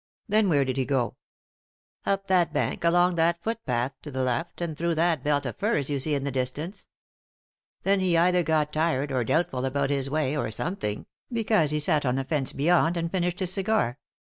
Then 0.27 0.49
where 0.49 0.65
did 0.65 0.77
he 0.77 0.85
go?" 0.85 1.15
"Up 2.07 2.25
that 2.25 2.51
bank, 2.51 2.83
along 2.83 3.17
that 3.17 3.43
footpath 3.43 3.91
to 4.01 4.09
the 4.09 4.23
left, 4.23 4.59
and 4.59 4.75
through 4.75 4.95
that 4.95 5.21
belt 5.23 5.45
of 5.45 5.57
firs 5.57 5.91
you 5.91 5.99
see 5.99 6.15
in 6.15 6.23
the 6.23 6.31
distance. 6.31 6.87
Then 7.83 7.99
he 7.99 8.17
either 8.17 8.41
got 8.41 8.73
tired, 8.73 9.11
or 9.11 9.23
doubtful 9.23 9.63
about 9.63 9.91
his 9.91 10.09
way, 10.09 10.35
or 10.35 10.49
something, 10.49 11.05
because 11.31 11.69
he 11.69 11.79
sat 11.79 12.03
on 12.03 12.15
the 12.15 12.23
fence 12.23 12.51
beyond 12.51 12.97
and 12.97 13.11
finished 13.11 13.41
his 13.41 13.55
agar. 13.59 13.99